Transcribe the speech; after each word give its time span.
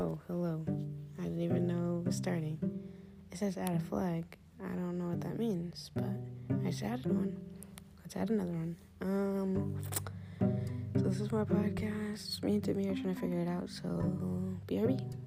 Oh, 0.00 0.18
hello. 0.28 0.64
I 1.18 1.24
didn't 1.24 1.42
even 1.42 1.66
know 1.66 1.98
it 1.98 2.06
was 2.06 2.16
starting. 2.16 2.58
It 3.30 3.36
says 3.36 3.58
add 3.58 3.76
a 3.76 3.80
flag. 3.80 4.24
I 4.58 4.68
don't 4.68 4.98
know 4.98 5.08
what 5.08 5.20
that 5.20 5.38
means, 5.38 5.90
but 5.94 6.08
I 6.64 6.70
just 6.70 6.82
added 6.82 7.04
one. 7.04 7.36
Let's 8.02 8.16
add 8.16 8.30
another 8.30 8.50
one. 8.50 8.76
Um, 9.02 9.78
so 10.96 11.02
this 11.02 11.20
is 11.20 11.30
my 11.30 11.44
podcast. 11.44 12.42
Me 12.42 12.54
and 12.54 12.64
Timmy 12.64 12.88
are 12.88 12.94
trying 12.94 13.14
to 13.14 13.20
figure 13.20 13.40
it 13.40 13.48
out, 13.48 13.68
so 13.68 13.88
BRB. 14.66 15.19